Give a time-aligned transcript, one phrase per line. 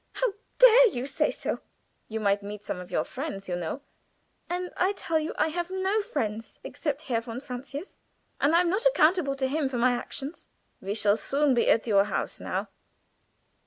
[0.13, 1.59] How dare you say so?"
[2.07, 3.81] "You might meet some of your friends, you know."
[4.49, 7.99] "And I tell you I have no friends except Herr von Francius,
[8.39, 10.47] and I am not accountable to him for my actions."
[10.81, 12.69] "We shall soon be at your house now."